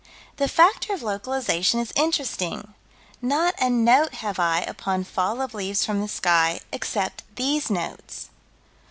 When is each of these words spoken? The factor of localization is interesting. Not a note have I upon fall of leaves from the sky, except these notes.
The 0.37 0.47
factor 0.47 0.93
of 0.93 1.03
localization 1.03 1.79
is 1.79 1.93
interesting. 1.95 2.73
Not 3.21 3.53
a 3.61 3.69
note 3.69 4.15
have 4.15 4.39
I 4.39 4.61
upon 4.61 5.03
fall 5.03 5.41
of 5.43 5.53
leaves 5.53 5.85
from 5.85 6.01
the 6.01 6.07
sky, 6.07 6.61
except 6.71 7.21
these 7.35 7.69
notes. 7.69 8.31